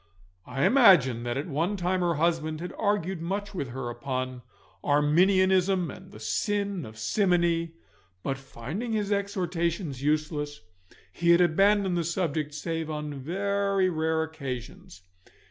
I 0.47 0.65
imagine 0.65 1.21
that 1.25 1.37
at 1.37 1.45
one 1.47 1.77
time 1.77 1.99
her 1.99 2.15
husband 2.15 2.59
had 2.59 2.73
argued 2.75 3.21
much 3.21 3.53
with 3.53 3.67
her 3.67 3.87
upon 3.91 4.41
Arminianism 4.83 5.91
and 5.91 6.11
the 6.11 6.19
sin 6.19 6.87
of 6.87 6.97
simony, 6.97 7.75
but 8.23 8.39
finding 8.39 8.93
his 8.93 9.11
exhortations 9.11 10.01
useless, 10.01 10.61
he 11.13 11.29
had 11.29 11.39
abandoned 11.41 11.99
the 11.99 12.03
subject 12.03 12.55
save 12.55 12.89
on 12.89 13.13
very 13.13 13.91
rare 13.91 14.23
occasions. 14.23 15.03